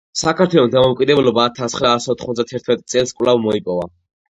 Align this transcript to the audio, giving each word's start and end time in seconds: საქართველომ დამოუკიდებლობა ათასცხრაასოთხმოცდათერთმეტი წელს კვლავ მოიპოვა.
საქართველომ 0.19 0.71
დამოუკიდებლობა 0.75 1.43
ათასცხრაასოთხმოცდათერთმეტი 1.51 2.91
წელს 2.97 3.17
კვლავ 3.21 3.45
მოიპოვა. 3.47 3.89